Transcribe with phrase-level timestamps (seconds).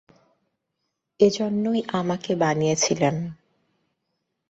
[1.19, 3.15] এজন্যই, আমাকে বানিয়েছিলেন।